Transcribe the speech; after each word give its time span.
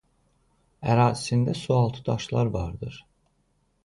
Ərazisində 0.93 1.53
su 1.59 1.75
altı 1.75 2.05
daşlar 2.07 2.49
vardır. 2.57 2.97